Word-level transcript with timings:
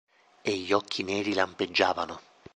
E 0.43 0.57
gli 0.57 0.73
occhi 0.73 1.03
neri 1.03 1.35
lampeggiavano. 1.35 2.19